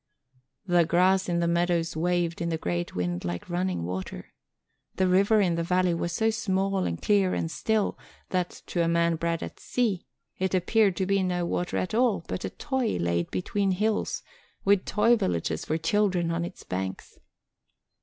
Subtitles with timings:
[0.65, 4.33] The grass in the meadows waved in the great wind like running water.
[4.95, 8.87] The river in the valley was so small and clear and still that, to a
[8.87, 10.07] man bred at sea,
[10.39, 14.23] it appeared to be no water at all but a toy laid between hills,
[14.65, 17.19] with toy villages for children on its banks.